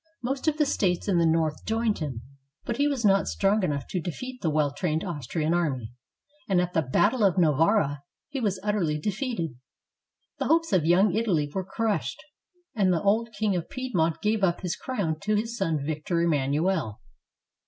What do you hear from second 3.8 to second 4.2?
to